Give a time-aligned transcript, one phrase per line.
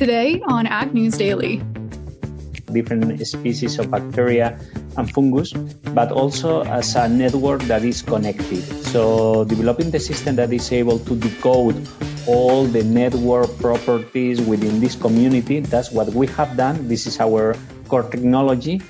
[0.00, 1.60] Today on Ag News Daily.
[2.72, 4.56] Different species of bacteria
[4.96, 5.52] and fungus,
[5.92, 8.64] but also as a network that is connected.
[8.80, 11.76] So, developing the system that is able to decode
[12.24, 16.88] all the network properties within this community, that's what we have done.
[16.88, 17.52] This is our
[17.84, 18.80] core technology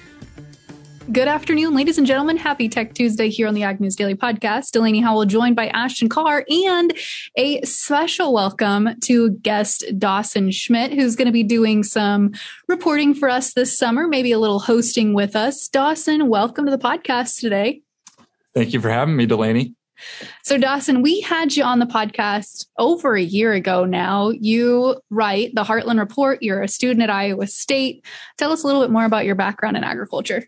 [1.13, 2.37] Good afternoon, ladies and gentlemen.
[2.37, 4.71] Happy Tech Tuesday here on the Ag News Daily Podcast.
[4.71, 6.97] Delaney Howell joined by Ashton Carr and
[7.37, 12.33] a special welcome to guest Dawson Schmidt, who's going to be doing some
[12.69, 15.67] reporting for us this summer, maybe a little hosting with us.
[15.67, 17.83] Dawson, welcome to the podcast today.
[18.55, 19.75] Thank you for having me, Delaney.
[20.45, 24.31] So, Dawson, we had you on the podcast over a year ago now.
[24.31, 26.41] You write the Heartland Report.
[26.41, 28.05] You're a student at Iowa State.
[28.39, 30.47] Tell us a little bit more about your background in agriculture.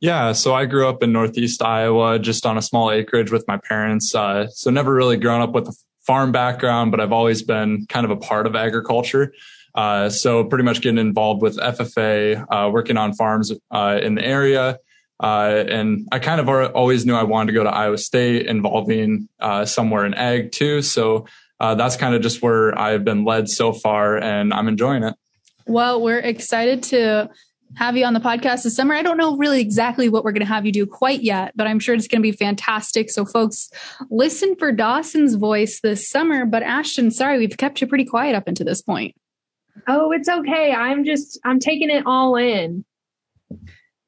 [0.00, 3.58] Yeah, so I grew up in Northeast Iowa, just on a small acreage with my
[3.58, 4.14] parents.
[4.14, 8.06] Uh, so never really grown up with a farm background, but I've always been kind
[8.06, 9.34] of a part of agriculture.
[9.74, 14.24] Uh, so pretty much getting involved with FFA, uh, working on farms uh, in the
[14.24, 14.78] area.
[15.22, 19.28] Uh, and I kind of always knew I wanted to go to Iowa State involving
[19.38, 20.80] uh, somewhere in ag too.
[20.80, 21.26] So
[21.58, 25.14] that's kind of just where I've been led so far and I'm enjoying it.
[25.66, 27.28] Well, we're excited to
[27.76, 28.94] have you on the podcast this summer.
[28.94, 31.66] I don't know really exactly what we're going to have you do quite yet, but
[31.66, 33.10] I'm sure it's going to be fantastic.
[33.10, 33.70] So, folks,
[34.10, 36.44] listen for Dawson's voice this summer.
[36.44, 39.14] But, Ashton, sorry, we've kept you pretty quiet up until this point.
[39.88, 40.72] Oh, it's okay.
[40.72, 42.84] I'm just, I'm taking it all in.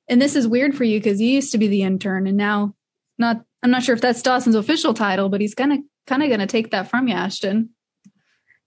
[0.08, 2.74] And this is weird for you because you used to be the intern and now
[3.18, 6.28] not, I'm not sure if that's Dawson's official title, but he's kind of, kind of
[6.28, 7.70] going to take that from you, Ashton.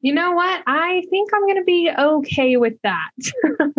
[0.01, 0.63] You know what?
[0.65, 3.09] I think I'm going to be okay with that.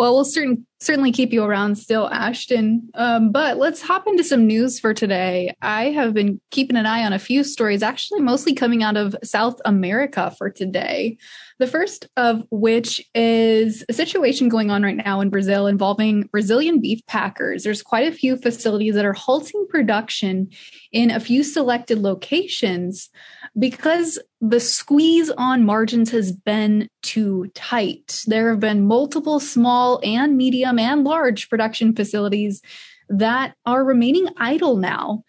[0.00, 2.88] Well, we'll certain, certainly keep you around still, Ashton.
[2.94, 5.54] Um, but let's hop into some news for today.
[5.60, 9.14] I have been keeping an eye on a few stories, actually, mostly coming out of
[9.22, 11.18] South America for today.
[11.58, 16.80] The first of which is a situation going on right now in Brazil involving Brazilian
[16.80, 17.64] beef packers.
[17.64, 20.48] There's quite a few facilities that are halting production
[20.92, 23.10] in a few selected locations
[23.58, 28.22] because the squeeze on margins has been too tight.
[28.26, 32.62] There have been multiple small and medium and large production facilities
[33.08, 35.24] that are remaining idle now.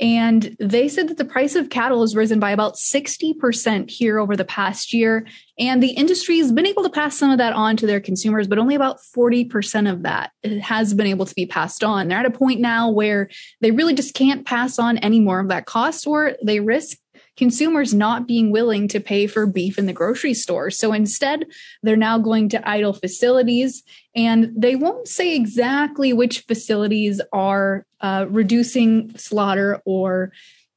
[0.00, 4.36] And they said that the price of cattle has risen by about 60% here over
[4.36, 5.24] the past year.
[5.56, 8.48] And the industry has been able to pass some of that on to their consumers,
[8.48, 12.08] but only about 40% of that has been able to be passed on.
[12.08, 13.30] They're at a point now where
[13.60, 16.98] they really just can't pass on any more of that cost or they risk
[17.36, 20.70] consumers not being willing to pay for beef in the grocery store.
[20.70, 21.46] So instead,
[21.82, 23.82] they're now going to idle facilities
[24.14, 30.32] and they won't say exactly which facilities are uh, reducing slaughter or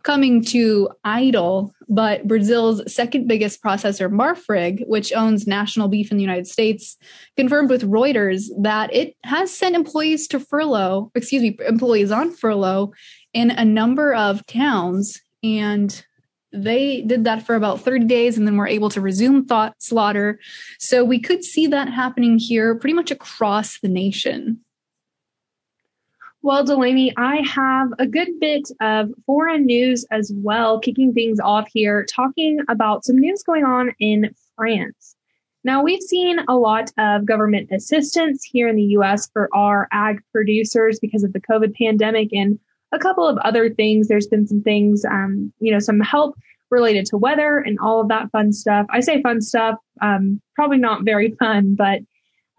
[0.07, 6.23] coming to idle, but Brazil's second biggest processor, Marfrig, which owns National Beef in the
[6.23, 6.95] United States,
[7.35, 12.93] confirmed with Reuters that it has sent employees to furlough, excuse me, employees on furlough
[13.33, 15.19] in a number of towns.
[15.43, 16.05] And
[16.63, 20.39] they did that for about 30 days and then were able to resume thought slaughter.
[20.79, 24.61] So we could see that happening here pretty much across the nation.
[26.43, 31.67] Well, Delaney, I have a good bit of foreign news as well, kicking things off
[31.73, 35.15] here, talking about some news going on in France.
[35.63, 40.21] Now, we've seen a lot of government assistance here in the US for our ag
[40.31, 42.57] producers because of the COVID pandemic and
[42.93, 44.07] a couple of other things.
[44.07, 46.37] There's been some things, um, you know, some help
[46.69, 48.85] related to weather and all of that fun stuff.
[48.89, 51.99] I say fun stuff, um, probably not very fun, but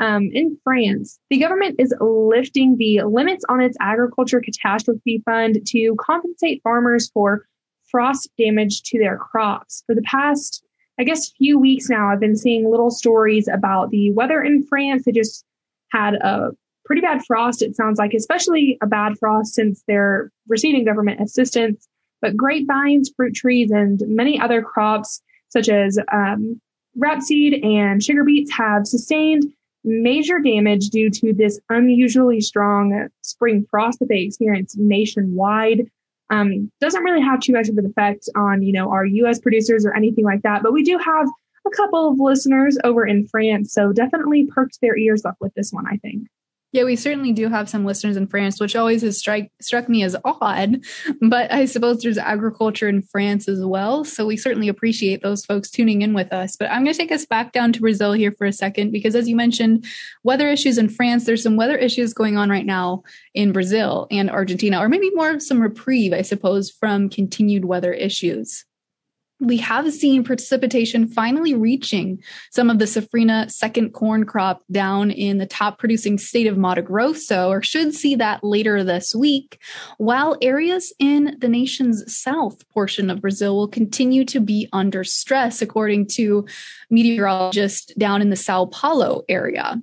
[0.00, 5.96] um, in France, the government is lifting the limits on its agriculture catastrophe fund to
[5.98, 7.46] compensate farmers for
[7.90, 9.82] frost damage to their crops.
[9.86, 10.62] For the past,
[11.00, 15.04] I guess, few weeks now, I've been seeing little stories about the weather in France.
[15.04, 15.44] They just
[15.90, 16.50] had a
[16.84, 21.88] pretty bad frost, it sounds like, especially a bad frost since they're receiving government assistance.
[22.20, 26.60] But grapevines, fruit trees, and many other crops, such as um,
[26.98, 29.44] rapeseed and sugar beets, have sustained
[29.84, 35.90] major damage due to this unusually strong spring frost that they experienced nationwide.
[36.30, 39.38] Um, doesn't really have too much of an effect on, you know, our U.S.
[39.38, 41.26] producers or anything like that, but we do have
[41.66, 45.72] a couple of listeners over in France, so definitely perked their ears up with this
[45.72, 46.28] one, I think.
[46.72, 50.02] Yeah, we certainly do have some listeners in France, which always has strike, struck me
[50.02, 50.84] as odd.
[51.22, 54.04] But I suppose there's agriculture in France as well.
[54.04, 56.56] So we certainly appreciate those folks tuning in with us.
[56.56, 59.14] But I'm going to take us back down to Brazil here for a second, because
[59.14, 59.86] as you mentioned,
[60.24, 64.28] weather issues in France, there's some weather issues going on right now in Brazil and
[64.30, 68.66] Argentina, or maybe more of some reprieve, I suppose, from continued weather issues.
[69.40, 72.20] We have seen precipitation finally reaching
[72.50, 76.82] some of the safrinha second corn crop down in the top producing state of Mato
[76.82, 79.60] Grosso, or should see that later this week,
[79.98, 85.62] while areas in the nation's south portion of Brazil will continue to be under stress,
[85.62, 86.44] according to
[86.90, 89.80] meteorologists down in the Sao Paulo area.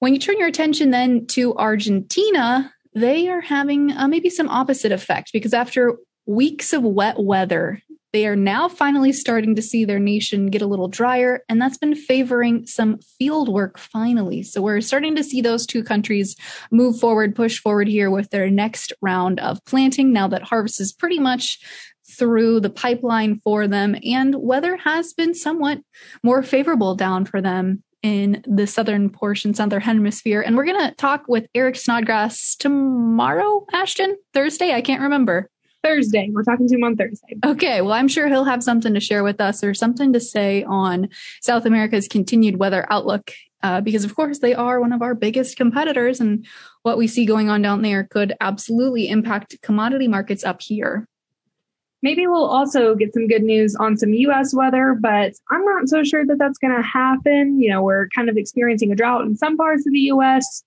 [0.00, 4.92] When you turn your attention then to Argentina, they are having uh, maybe some opposite
[4.92, 5.96] effect because after
[6.26, 7.80] weeks of wet weather,
[8.14, 11.76] they are now finally starting to see their nation get a little drier, and that's
[11.76, 14.44] been favoring some field work finally.
[14.44, 16.36] So we're starting to see those two countries
[16.70, 20.92] move forward, push forward here with their next round of planting now that harvest is
[20.92, 21.58] pretty much
[22.16, 25.80] through the pipeline for them, and weather has been somewhat
[26.22, 30.40] more favorable down for them in the southern portion, southern hemisphere.
[30.40, 34.72] And we're going to talk with Eric Snodgrass tomorrow, Ashton, Thursday.
[34.72, 35.50] I can't remember.
[35.84, 36.30] Thursday.
[36.32, 37.36] We're talking to him on Thursday.
[37.44, 37.80] Okay.
[37.80, 41.08] Well, I'm sure he'll have something to share with us or something to say on
[41.42, 43.32] South America's continued weather outlook.
[43.62, 46.46] Uh, because of course they are one of our biggest competitors and
[46.82, 51.08] what we see going on down there could absolutely impact commodity markets up here.
[52.02, 56.04] Maybe we'll also get some good news on some US weather, but I'm not so
[56.04, 57.58] sure that that's going to happen.
[57.58, 60.62] You know, we're kind of experiencing a drought in some parts of the US.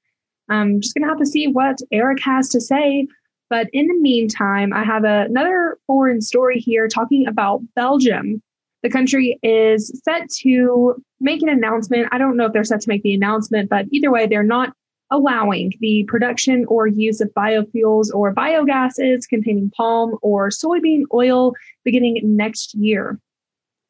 [0.50, 3.08] I'm just going to have to see what Eric has to say
[3.50, 8.42] but in the meantime, I have another foreign story here talking about Belgium.
[8.84, 12.10] The country is set to make an announcement.
[12.12, 14.74] I don't know if they're set to make the announcement, but either way, they're not
[15.10, 21.54] allowing the production or use of biofuels or biogases containing palm or soybean oil
[21.86, 23.20] beginning next year.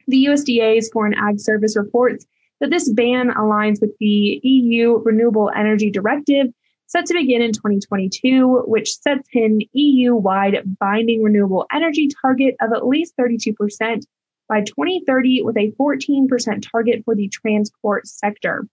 [0.07, 2.25] The USDA's Foreign Ag Service reports
[2.59, 6.48] that this ban aligns with the EU Renewable Energy Directive
[6.88, 12.72] set to begin in 2022, which sets an EU wide binding renewable energy target of
[12.74, 14.04] at least 32%
[14.50, 18.66] by 2030, with a 14% target for the transport sector.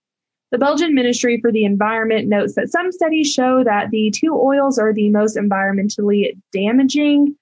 [0.51, 4.79] The Belgian Ministry for the Environment notes that some studies show that the two oils
[4.79, 7.35] are the most environmentally damaging.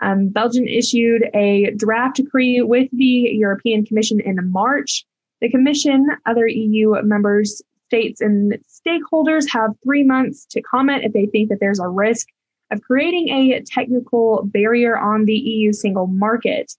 [0.00, 5.04] Um, Belgium issued a draft decree with the European Commission in March.
[5.40, 7.60] The Commission, other EU members
[7.90, 8.56] states and
[8.86, 12.28] stakeholders have three months to comment if they think that there's a risk
[12.70, 16.72] of creating a technical barrier on the EU single market.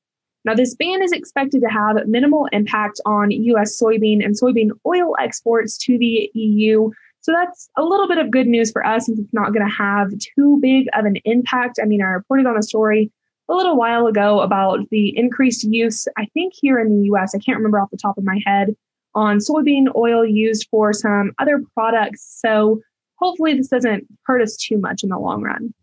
[0.46, 3.78] Now, this ban is expected to have minimal impact on U.S.
[3.80, 6.90] soybean and soybean oil exports to the EU.
[7.20, 9.74] So that's a little bit of good news for us since it's not going to
[9.74, 11.78] have too big of an impact.
[11.82, 13.12] I mean, I reported on a story
[13.50, 17.40] a little while ago about the increased use, I think here in the US, I
[17.40, 18.76] can't remember off the top of my head,
[19.16, 22.40] on soybean oil used for some other products.
[22.40, 22.82] So
[23.16, 25.74] hopefully this doesn't hurt us too much in the long run.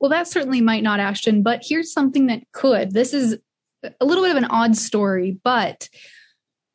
[0.00, 2.92] Well, that certainly might not, Ashton, but here's something that could.
[2.92, 3.38] This is
[4.00, 5.88] a little bit of an odd story, but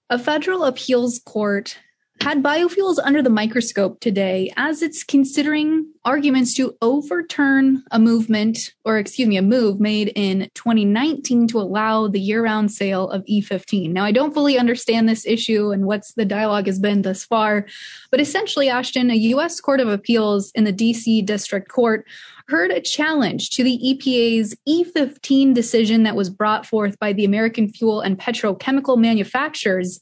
[0.10, 1.78] a federal appeals court
[2.22, 8.98] had biofuels under the microscope today as it's considering arguments to overturn a movement, or
[8.98, 13.92] excuse me, a move made in 2019 to allow the year round sale of E15.
[13.92, 17.66] Now, I don't fully understand this issue and what's the dialogue has been thus far,
[18.12, 19.60] but essentially, Ashton, a U.S.
[19.60, 21.22] Court of Appeals in the D.C.
[21.22, 22.06] District Court
[22.48, 27.68] heard a challenge to the EPA's E15 decision that was brought forth by the American
[27.68, 30.00] fuel and petrochemical manufacturers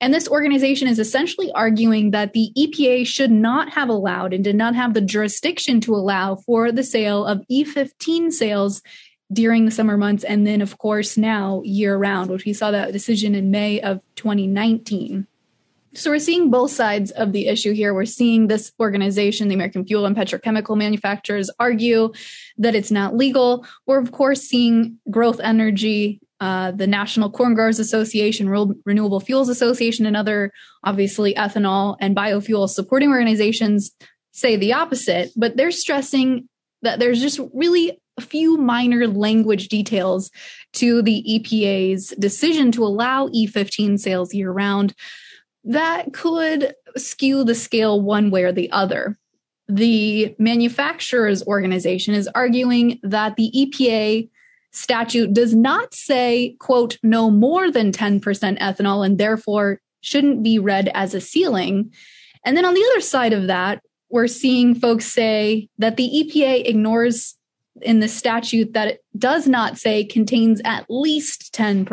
[0.00, 4.54] and this organization is essentially arguing that the EPA should not have allowed and did
[4.54, 8.80] not have the jurisdiction to allow for the sale of E15 sales
[9.32, 10.22] during the summer months.
[10.22, 14.00] And then, of course, now year round, which we saw that decision in May of
[14.14, 15.26] 2019.
[15.94, 17.92] So we're seeing both sides of the issue here.
[17.92, 22.12] We're seeing this organization, the American Fuel and Petrochemical Manufacturers, argue
[22.58, 23.66] that it's not legal.
[23.86, 28.48] We're, of course, seeing Growth Energy uh, the National Corn Growers Association,
[28.84, 30.52] Renewable Fuels Association, and other
[30.84, 33.90] obviously ethanol and biofuel supporting organizations
[34.32, 36.48] say the opposite, but they're stressing
[36.82, 40.30] that there's just really a few minor language details
[40.74, 44.94] to the EPA's decision to allow E15 sales year round
[45.64, 49.18] that could skew the scale one way or the other.
[49.68, 54.30] The manufacturers organization is arguing that the EPA
[54.78, 58.20] statute does not say, quote, no more than 10%
[58.58, 61.92] ethanol and therefore shouldn't be read as a ceiling.
[62.44, 66.66] And then on the other side of that, we're seeing folks say that the EPA
[66.66, 67.36] ignores
[67.82, 71.84] in the statute that it does not say contains at least 10%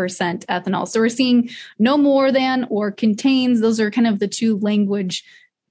[0.45, 0.87] ethanol.
[0.87, 3.61] So we're seeing no more than or contains.
[3.61, 5.23] Those are kind of the two language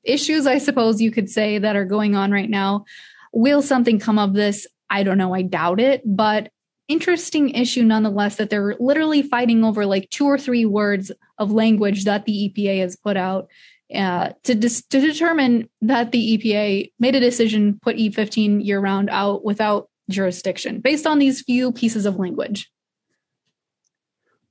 [0.05, 2.85] issues, I suppose you could say, that are going on right now.
[3.33, 4.67] Will something come of this?
[4.91, 5.35] I don't know.
[5.35, 6.03] I doubt it.
[6.05, 6.51] But
[6.89, 12.05] interesting issue nonetheless that they're literally fighting over like two or three words of language
[12.05, 13.49] that the EPA has put out
[13.95, 19.09] uh, to dis- to determine that the EPA made a decision put E15 year round
[19.11, 22.71] out without jurisdiction based on these few pieces of language.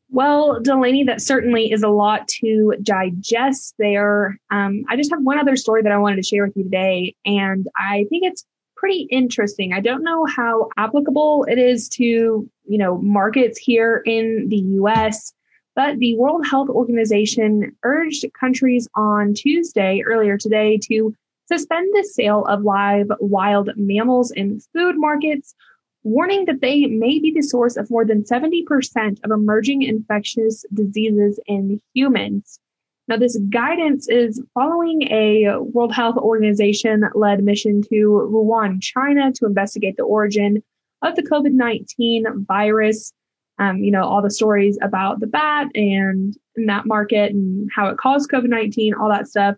[0.10, 4.40] Well, Delaney, that certainly is a lot to digest there.
[4.52, 7.16] Um, I just have one other story that I wanted to share with you today,
[7.26, 8.46] and I think it's
[8.84, 9.72] pretty interesting.
[9.72, 15.32] I don't know how applicable it is to, you know, markets here in the US,
[15.74, 21.16] but the World Health Organization urged countries on Tuesday, earlier today, to
[21.48, 25.56] suspend the sale of live wild mammals in food markets
[26.04, 31.40] warning that they may be the source of more than 70% of emerging infectious diseases
[31.46, 32.60] in humans.
[33.08, 39.46] Now, this guidance is following a World Health Organization led mission to Wuhan, China to
[39.46, 40.64] investigate the origin
[41.02, 43.12] of the COVID 19 virus.
[43.60, 47.88] Um, you know, all the stories about the bat and, and that market and how
[47.88, 49.56] it caused COVID 19, all that stuff.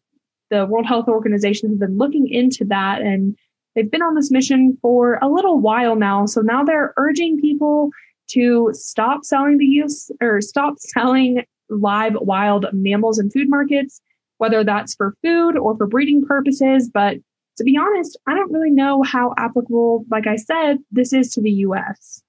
[0.50, 3.38] The World Health Organization has been looking into that and
[3.76, 6.26] They've been on this mission for a little while now.
[6.26, 7.90] So now they're urging people
[8.30, 14.02] to stop selling the use or stop selling live wild mammals in food markets,
[14.38, 16.90] whether that's for food or for breeding purposes.
[16.94, 17.18] But
[17.58, 21.42] to be honest, I don't really know how applicable, like I said, this is to
[21.42, 22.22] the US.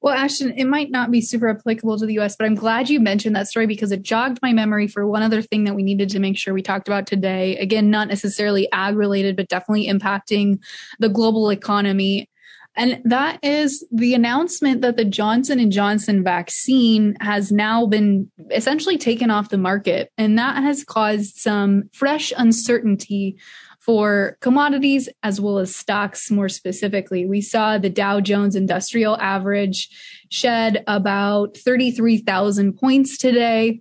[0.00, 3.00] Well, Ashton, it might not be super applicable to the US, but I'm glad you
[3.00, 6.08] mentioned that story because it jogged my memory for one other thing that we needed
[6.10, 7.56] to make sure we talked about today.
[7.56, 10.60] Again, not necessarily ag related, but definitely impacting
[11.00, 12.28] the global economy.
[12.76, 19.30] And that is the announcement that the Johnson Johnson vaccine has now been essentially taken
[19.30, 20.12] off the market.
[20.18, 23.38] And that has caused some fresh uncertainty
[23.80, 27.24] for commodities as well as stocks more specifically.
[27.24, 29.88] We saw the Dow Jones Industrial Average
[30.28, 33.80] shed about 33,000 points today,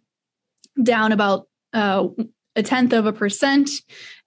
[0.82, 2.08] down about uh,
[2.56, 3.70] a tenth of a percent.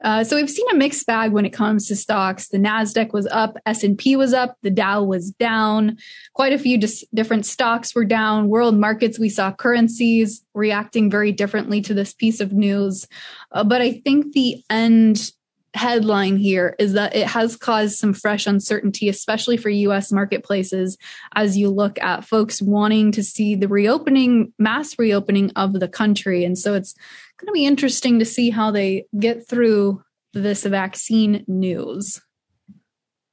[0.05, 2.49] Uh, so we've seen a mixed bag when it comes to stocks.
[2.49, 5.97] The Nasdaq was up, S and P was up, the Dow was down.
[6.35, 8.49] Quite a few dis- different stocks were down.
[8.49, 13.07] World markets, we saw currencies reacting very differently to this piece of news.
[13.53, 15.33] Uh, but I think the end
[15.75, 20.97] headline here is that it has caused some fresh uncertainty, especially for US marketplaces,
[21.35, 26.45] as you look at folks wanting to see the reopening, mass reopening of the country.
[26.45, 26.95] And so it's
[27.39, 32.21] going to be interesting to see how they get through this vaccine news.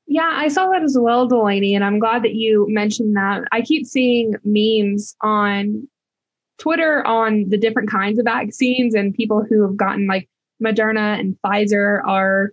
[0.08, 3.44] Yeah, I saw that as well, Delaney, and I'm glad that you mentioned that.
[3.52, 5.88] I keep seeing memes on
[6.60, 10.30] Twitter on the different kinds of vaccines and people who have gotten like
[10.64, 12.52] Moderna and Pfizer are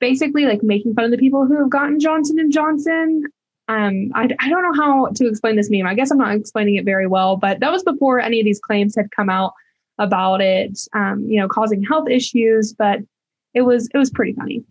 [0.00, 3.24] basically like making fun of the people who have gotten Johnson and Johnson.
[3.68, 5.86] Um, I, I don't know how to explain this meme.
[5.86, 8.60] I guess I'm not explaining it very well, but that was before any of these
[8.60, 9.52] claims had come out
[9.98, 13.00] about it, um, you know, causing health issues, but
[13.52, 14.64] it was, it was pretty funny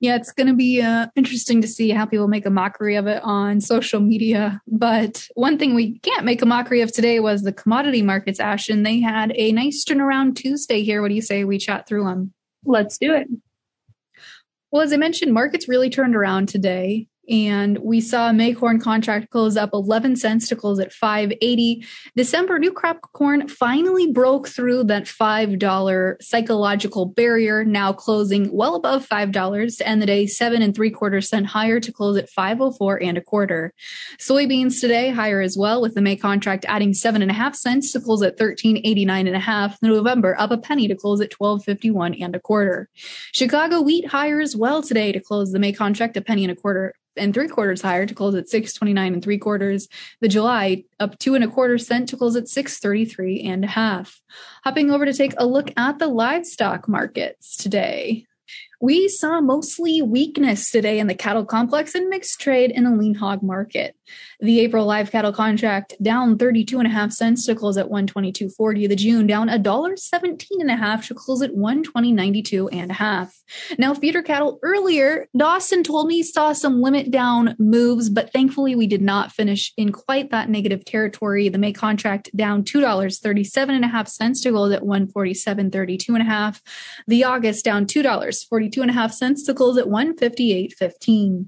[0.00, 3.06] yeah, it's going to be uh, interesting to see how people make a mockery of
[3.06, 4.60] it on social media.
[4.66, 8.82] But one thing we can't make a mockery of today was the commodity markets, Ashton.
[8.82, 11.00] They had a nice turnaround Tuesday here.
[11.00, 12.34] What do you say we chat through them?
[12.64, 13.26] Let's do it.
[14.70, 19.30] Well, as I mentioned, markets really turned around today and we saw May corn contract
[19.30, 21.84] close up 11 cents to close at 580.
[22.16, 29.08] December new crop corn finally broke through that $5 psychological barrier, now closing well above
[29.08, 33.02] $5 to end the day seven and three quarter cent higher to close at 504
[33.02, 33.72] and a quarter.
[34.18, 37.40] Soybeans today higher as well with the May contract adding seven and a half and
[37.40, 39.76] a half cents to close at 1389 and a half.
[39.82, 42.88] November up a penny to close at 1251 and a quarter.
[43.32, 46.56] Chicago wheat higher as well today to close the May contract a penny and a
[46.56, 49.88] quarter and three quarters higher to close at 629 and three quarters.
[50.20, 54.20] The July up two and a quarter cent to close at 633 and a half.
[54.64, 58.26] Hopping over to take a look at the livestock markets today.
[58.80, 63.14] We saw mostly weakness today in the cattle complex and mixed trade in the lean
[63.14, 63.96] hog market.
[64.40, 68.88] The April live cattle contract down 32 and a half cents to close at 122.40.
[68.88, 72.94] The June down a dollar 17 and a half to close at 120.92 and a
[72.94, 73.34] half.
[73.78, 78.86] Now feeder cattle earlier, Dawson told me saw some limit down moves, but thankfully we
[78.86, 81.48] did not finish in quite that negative territory.
[81.48, 86.24] The May contract down $2.37 and a half cents to close at 147.32 and a
[86.24, 86.60] half.
[87.06, 87.86] The August down
[88.70, 91.46] $2.42 and a half cents to close at 158.15.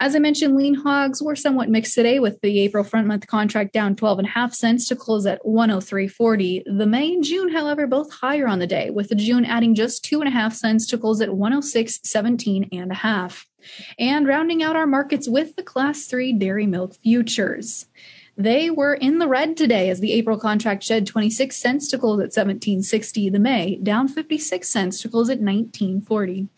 [0.00, 3.72] As I mentioned, lean hogs were somewhat mixed today with the April front month contract
[3.72, 6.64] down 12 and a half cents to close at 103.40.
[6.66, 10.04] The May and June, however, both higher on the day, with the June adding just
[10.04, 13.46] two and a half cents to close at 106.17 and a half.
[13.98, 17.86] And rounding out our markets with the Class 3 dairy milk futures.
[18.36, 22.18] They were in the red today as the April contract shed 26 cents to close
[22.18, 23.28] at 1760.
[23.28, 26.48] The May down 56 cents to close at 1940.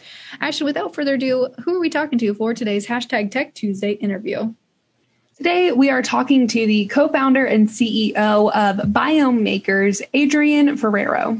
[0.40, 4.54] Actually, without further ado, who are we talking to for today's hashtag Tech Tuesday interview?
[5.36, 11.38] Today, we are talking to the co founder and CEO of Biome Makers, Adrian Ferrero.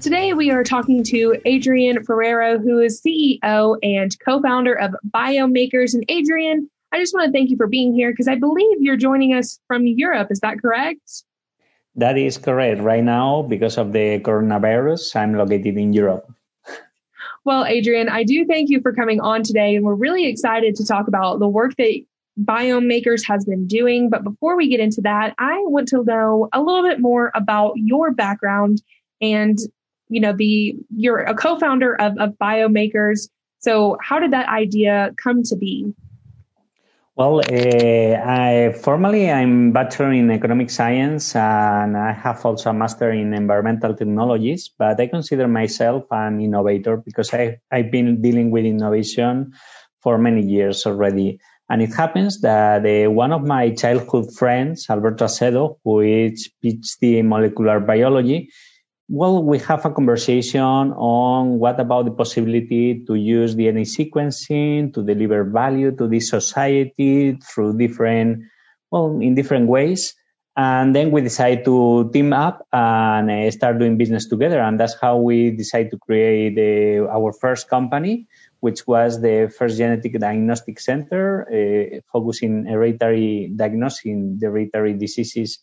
[0.00, 5.50] Today, we are talking to Adrian Ferrero, who is CEO and co founder of Biome
[5.50, 5.92] Makers.
[5.92, 8.96] And Adrian, I just want to thank you for being here because I believe you're
[8.96, 10.28] joining us from Europe.
[10.30, 11.24] Is that correct?
[11.96, 12.80] That is correct.
[12.80, 16.32] Right now, because of the coronavirus, I'm located in Europe.
[17.44, 19.74] Well, Adrian, I do thank you for coming on today.
[19.74, 22.04] And we're really excited to talk about the work that
[22.40, 24.10] Biome Makers has been doing.
[24.10, 27.72] But before we get into that, I want to know a little bit more about
[27.76, 28.80] your background
[29.20, 29.58] and
[30.08, 33.28] you know, the you're a co-founder of, of Biome Makers.
[33.60, 35.92] So how did that idea come to be?
[37.18, 43.10] Well, uh, I formally I'm bachelor in economic science and I have also a master
[43.10, 44.70] in environmental technologies.
[44.78, 49.52] But I consider myself an innovator because I I've been dealing with innovation
[50.00, 51.40] for many years already.
[51.68, 57.18] And it happens that uh, one of my childhood friends, Alberto Acedo, who is PhD
[57.18, 58.50] in molecular biology,
[59.08, 65.02] well, we have a conversation on what about the possibility to use DNA sequencing to
[65.02, 68.44] deliver value to this society through different,
[68.90, 70.14] well, in different ways.
[70.56, 74.60] And then we decide to team up and uh, start doing business together.
[74.60, 76.58] And that's how we decided to create
[77.08, 78.26] our first company,
[78.60, 85.60] which was the first genetic diagnostic center, uh, focusing hereditary diagnosing the hereditary diseases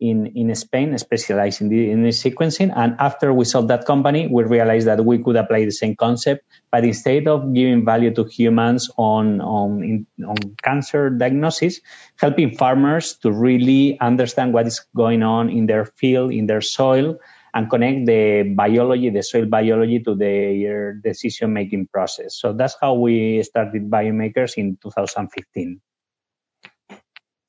[0.00, 2.72] in, in Spain specialized in, in the sequencing.
[2.76, 6.44] And after we sold that company, we realized that we could apply the same concept,
[6.70, 11.80] but instead of giving value to humans on, on, in, on cancer diagnosis,
[12.16, 17.18] helping farmers to really understand what is going on in their field, in their soil,
[17.54, 22.36] and connect the biology, the soil biology to their decision making process.
[22.36, 25.80] So that's how we started Biome Makers in 2015.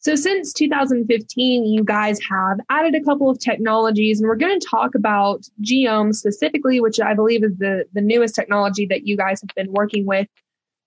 [0.08, 4.66] So since 2015, you guys have added a couple of technologies and we're going to
[4.66, 9.42] talk about Geome specifically, which I believe is the, the newest technology that you guys
[9.42, 10.30] have been working with.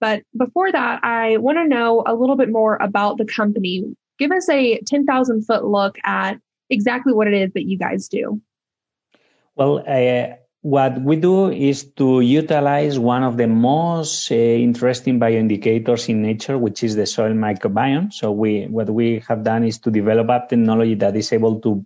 [0.00, 3.94] But before that, I want to know a little bit more about the company.
[4.18, 6.38] Give us a 10,000 foot look at
[6.70, 8.40] exactly what it is that you guys do.
[9.54, 16.08] Well, uh, what we do is to utilize one of the most uh, interesting bioindicators
[16.08, 18.12] in nature, which is the soil microbiome.
[18.12, 21.84] So we, what we have done is to develop a technology that is able to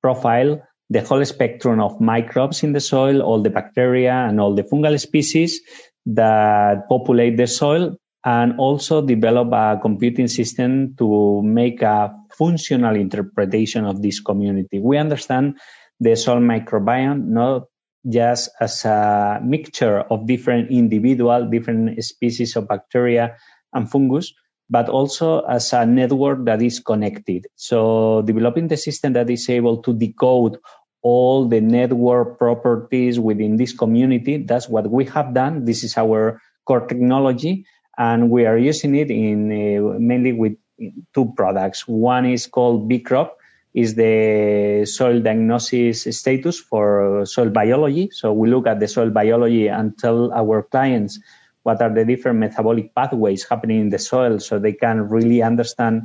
[0.00, 4.62] profile the whole spectrum of microbes in the soil, all the bacteria and all the
[4.62, 5.60] fungal species
[6.06, 13.84] that populate the soil and also develop a computing system to make a functional interpretation
[13.84, 14.78] of this community.
[14.78, 15.58] We understand
[15.98, 17.64] the soil microbiome not
[18.08, 23.36] just as a mixture of different individual, different species of bacteria
[23.72, 24.32] and fungus,
[24.68, 27.46] but also as a network that is connected.
[27.56, 30.58] So developing the system that is able to decode
[31.02, 35.64] all the network properties within this community, that's what we have done.
[35.64, 37.66] This is our core technology
[37.98, 40.54] and we are using it in uh, mainly with
[41.14, 41.86] two products.
[41.86, 43.30] One is called BeCrop,
[43.74, 48.10] is the soil diagnosis status for soil biology.
[48.12, 51.18] So we look at the soil biology and tell our clients
[51.62, 56.02] what are the different metabolic pathways happening in the soil so they can really understand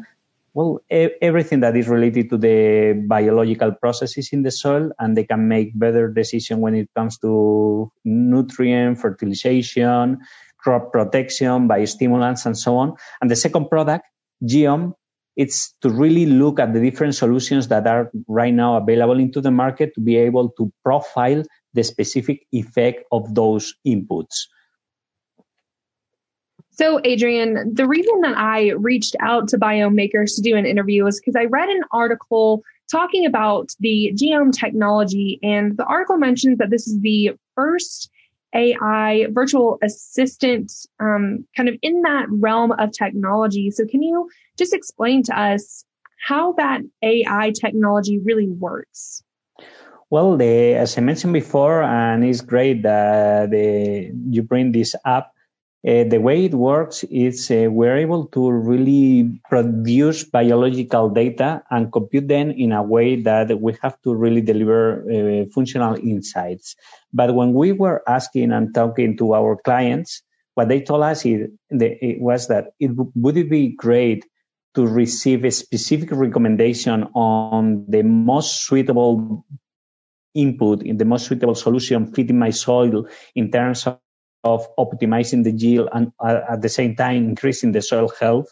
[0.53, 5.47] well everything that is related to the biological processes in the soil and they can
[5.47, 10.17] make better decisions when it comes to nutrient fertilization
[10.57, 14.05] crop protection biostimulants and so on and the second product
[14.43, 14.93] geome
[15.37, 19.51] it's to really look at the different solutions that are right now available into the
[19.51, 24.47] market to be able to profile the specific effect of those inputs.
[26.71, 31.05] So, Adrian, the reason that I reached out to Biome Makers to do an interview
[31.07, 36.57] is because I read an article talking about the Geome technology, and the article mentions
[36.57, 38.09] that this is the first
[38.53, 43.71] AI virtual assistant um, kind of in that realm of technology.
[43.71, 45.85] So, can you just explain to us
[46.25, 49.23] how that AI technology really works?
[50.09, 55.33] Well, the, as I mentioned before, and it's great that the, you bring this up.
[55.87, 61.93] Uh, the way it works is uh, we're able to really produce biological data and
[61.93, 66.75] compute them in a way that we have to really deliver uh, functional insights.
[67.13, 70.21] But when we were asking and talking to our clients,
[70.55, 74.25] what they told us is, it was that it would it be great
[74.75, 79.45] to receive a specific recommendation on the most suitable
[80.35, 83.99] input in the most suitable solution fitting my soil in terms of
[84.43, 88.47] of optimizing the yield and uh, at the same time increasing the soil health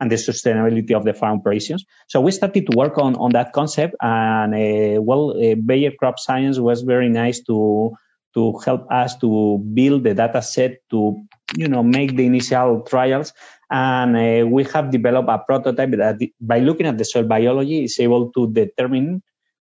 [0.00, 1.84] and the sustainability of the farm operations.
[2.08, 6.18] So we started to work on, on that concept and uh, well, uh, Bayer Crop
[6.18, 7.92] Science was very nice to
[8.34, 11.20] to help us to build the data set to
[11.56, 13.32] you know make the initial trials
[13.70, 17.98] and uh, we have developed a prototype that by looking at the soil biology is
[17.98, 19.22] able to determine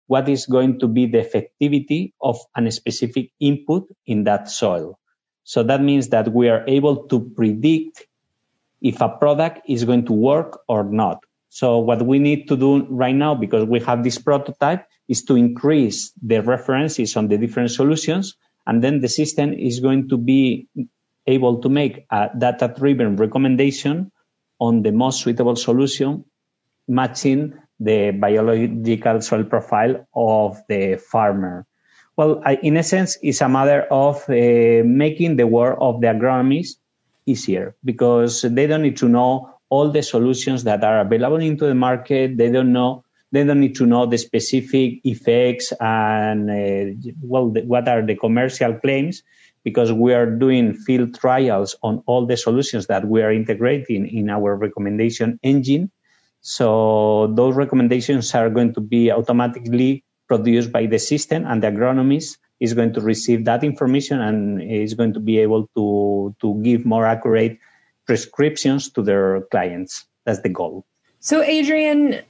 [0.08, 4.98] what is going to be the effectivity of a specific input in that soil
[5.46, 8.08] so that means that we are able to predict
[8.82, 11.24] if a product is going to work or not.
[11.50, 15.36] So what we need to do right now, because we have this prototype, is to
[15.36, 18.36] increase the references on the different solutions.
[18.66, 20.68] And then the system is going to be
[21.28, 24.12] able to make a data driven recommendation
[24.60, 26.26] on the most suitable solution
[26.88, 31.66] matching the biological soil profile of the farmer.
[32.17, 36.78] Well, in essence, it's a matter of uh, making the work of the agronomists
[37.25, 41.75] easier because they don't need to know all the solutions that are available into the
[41.75, 42.38] market.
[42.38, 43.04] They don't know.
[43.32, 48.15] They don't need to know the specific effects and uh, well, the, what are the
[48.15, 49.23] commercial claims
[49.65, 54.30] because we are doing field trials on all the solutions that we are integrating in
[54.30, 55.91] our recommendation engine.
[56.41, 62.38] So those recommendations are going to be automatically produced by the system and the agronomist
[62.60, 66.86] is going to receive that information and is going to be able to, to give
[66.86, 67.60] more accurate
[68.06, 70.06] prescriptions to their clients.
[70.26, 70.86] That's the goal.
[71.20, 72.22] So, Adrian,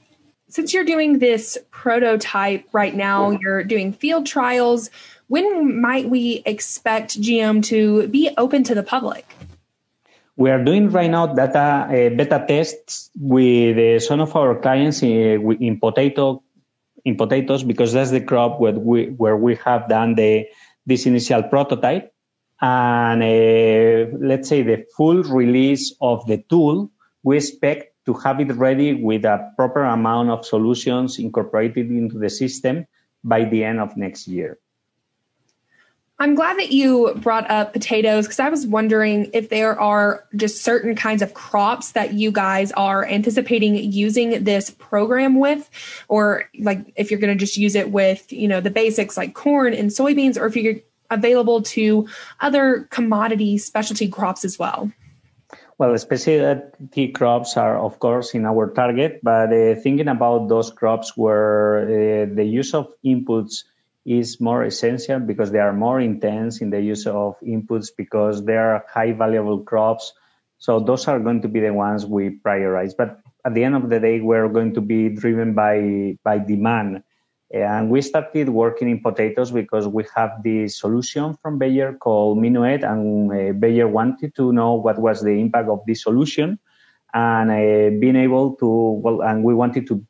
[0.48, 4.90] since you're doing this prototype right now, you're doing field trials,
[5.28, 9.26] when might we expect Geome to be open to the public?
[10.36, 15.02] We are doing right now data uh, beta tests with uh, some of our clients
[15.02, 16.42] in, uh, in potato
[17.06, 20.44] in potatoes because that's the crop where we where we have done the
[20.84, 22.12] this initial prototype.
[22.60, 26.90] And uh, let's say the full release of the tool
[27.22, 32.30] we expect to have it ready with a proper amount of solutions incorporated into the
[32.30, 32.86] system
[33.24, 34.58] by the end of next year
[36.18, 40.64] I'm glad that you brought up potatoes because I was wondering if there are just
[40.64, 45.68] certain kinds of crops that you guys are anticipating using this program with,
[46.08, 49.34] or like if you're going to just use it with, you know, the basics like
[49.34, 50.76] corn and soybeans, or if you're
[51.10, 52.08] available to
[52.40, 54.90] other commodity specialty crops as well.
[55.76, 61.14] Well, specialty crops are, of course, in our target, but uh, thinking about those crops
[61.14, 63.64] where uh, the use of inputs
[64.06, 68.56] is more essential because they are more intense in the use of inputs because they
[68.56, 70.14] are high valuable crops.
[70.58, 72.94] So those are going to be the ones we prioritize.
[72.96, 77.02] But at the end of the day, we're going to be driven by, by demand.
[77.50, 82.82] And we started working in potatoes because we have the solution from Bayer called Minuet
[82.82, 86.58] and uh, Bayer wanted to know what was the impact of this solution
[87.12, 88.66] and uh, being able to,
[89.02, 90.04] well, and we wanted to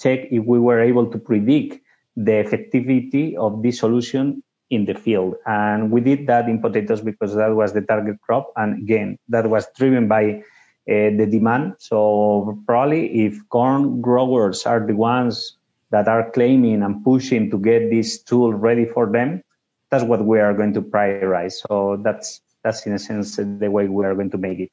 [0.00, 1.80] check if we were able to predict
[2.16, 5.34] the effectivity of this solution in the field.
[5.46, 8.52] And we did that in potatoes because that was the target crop.
[8.56, 10.42] And again, that was driven by
[10.88, 11.74] uh, the demand.
[11.78, 15.56] So probably if corn growers are the ones
[15.90, 19.42] that are claiming and pushing to get this tool ready for them,
[19.90, 21.54] that's what we are going to prioritize.
[21.68, 24.70] So that's, that's in a sense the way we are going to make it.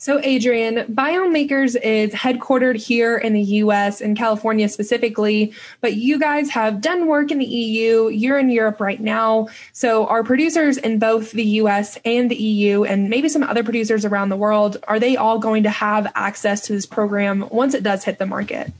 [0.00, 6.18] So, Adrian, Biome Makers is headquartered here in the US and California specifically, but you
[6.18, 8.08] guys have done work in the EU.
[8.08, 9.48] You're in Europe right now.
[9.74, 14.06] So, our producers in both the US and the EU, and maybe some other producers
[14.06, 17.82] around the world, are they all going to have access to this program once it
[17.82, 18.72] does hit the market?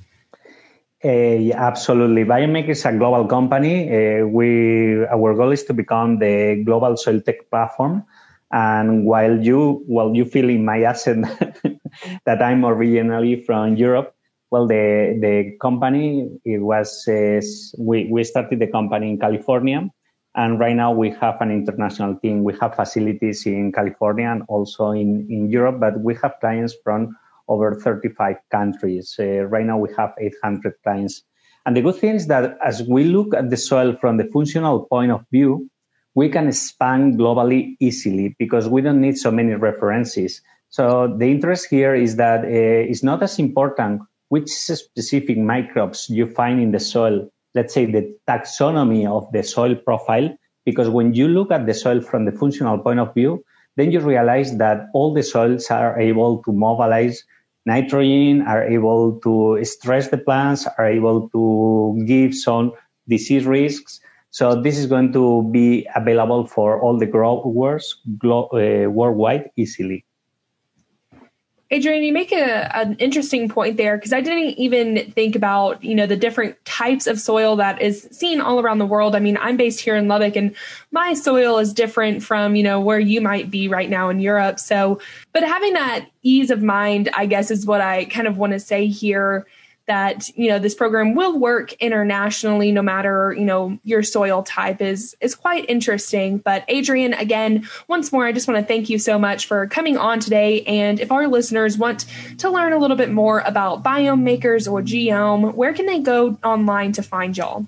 [1.05, 2.25] Uh, yeah, absolutely.
[2.25, 3.93] Biome Makers is a global company.
[3.93, 8.07] Uh, we our goal is to become the global soil tech platform
[8.53, 11.27] and while you, well, you feel in my accent
[12.27, 14.15] that I'm originally from Europe,
[14.51, 17.41] well, the, the company, it was, uh,
[17.79, 19.89] we, we started the company in California.
[20.35, 22.43] And right now we have an international team.
[22.43, 27.17] We have facilities in California and also in, in Europe, but we have clients from
[27.49, 29.15] over 35 countries.
[29.19, 31.23] Uh, right now we have 800 clients.
[31.67, 34.87] And the good thing is that as we look at the soil from the functional
[34.87, 35.69] point of view,
[36.15, 40.41] we can expand globally easily because we don't need so many references.
[40.69, 46.27] So the interest here is that uh, it's not as important which specific microbes you
[46.27, 47.29] find in the soil.
[47.55, 52.01] Let's say the taxonomy of the soil profile, because when you look at the soil
[52.01, 53.45] from the functional point of view,
[53.77, 57.25] then you realize that all the soils are able to mobilize
[57.67, 62.73] nitrogen, are able to stress the plants, are able to give some
[63.09, 64.01] disease risks.
[64.31, 70.05] So this is going to be available for all the growers uh, worldwide easily.
[71.73, 75.95] Adrian, you make a, an interesting point there because I didn't even think about, you
[75.95, 79.15] know, the different types of soil that is seen all around the world.
[79.15, 80.57] I mean, I'm based here in Lubbock and
[80.91, 84.59] my soil is different from, you know, where you might be right now in Europe.
[84.59, 85.01] So,
[85.33, 88.59] but having that ease of mind, I guess, is what I kind of want to
[88.59, 89.47] say here
[89.91, 94.81] that you know this program will work internationally no matter you know your soil type
[94.81, 99.01] is is quite interesting but adrian again once more i just want to thank you
[99.01, 102.07] so much for coming on today and if our listeners want
[102.39, 106.39] to learn a little bit more about biome makers or geom where can they go
[106.45, 107.67] online to find y'all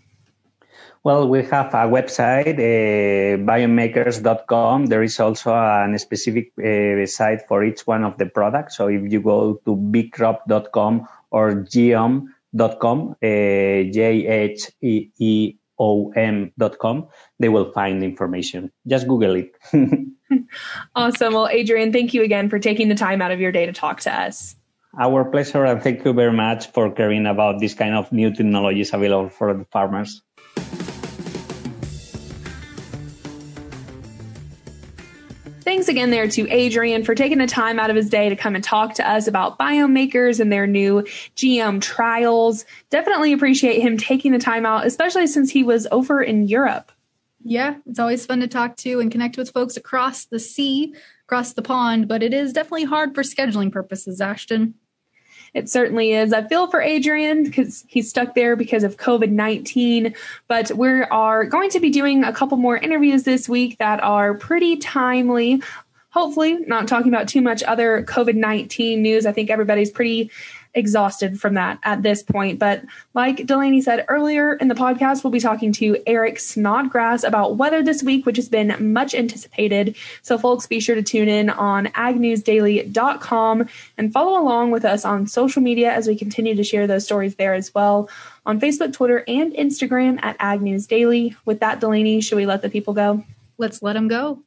[1.04, 4.86] well, we have a website, uh, biomemakers.com.
[4.86, 8.76] There is also a specific uh, site for each one of the products.
[8.76, 14.68] So if you go to becrop.com or geom.com, uh, J-H-E-E-O-M.com,
[17.38, 18.70] they will find information.
[18.86, 19.52] Just Google it.
[20.94, 21.34] awesome.
[21.34, 24.00] Well, Adrian, thank you again for taking the time out of your day to talk
[24.00, 24.54] to us.
[25.00, 28.92] Our pleasure, and thank you very much for caring about this kind of new technologies
[28.92, 30.20] available for the farmers.
[35.62, 38.54] Thanks again there to Adrian for taking the time out of his day to come
[38.54, 41.02] and talk to us about biome makers and their new
[41.36, 42.64] Geome trials.
[42.90, 46.90] Definitely appreciate him taking the time out, especially since he was over in Europe.
[47.44, 50.94] Yeah, it's always fun to talk to and connect with folks across the sea,
[51.26, 54.74] across the pond, but it is definitely hard for scheduling purposes, Ashton.
[55.54, 56.32] It certainly is.
[56.32, 60.14] I feel for Adrian because he's stuck there because of COVID 19.
[60.48, 64.34] But we are going to be doing a couple more interviews this week that are
[64.34, 65.62] pretty timely.
[66.10, 69.26] Hopefully, not talking about too much other COVID 19 news.
[69.26, 70.30] I think everybody's pretty
[70.74, 72.58] exhausted from that at this point.
[72.58, 72.82] But
[73.14, 77.82] like Delaney said earlier in the podcast, we'll be talking to Eric Snodgrass about weather
[77.82, 79.96] this week, which has been much anticipated.
[80.22, 85.26] So, folks, be sure to tune in on agnewsdaily.com and follow along with us on
[85.26, 88.08] social media as we continue to share those stories there as well
[88.44, 91.36] on Facebook, Twitter, and Instagram at Ag News Daily.
[91.44, 93.24] With that, Delaney, should we let the people go?
[93.58, 94.42] Let's let them go.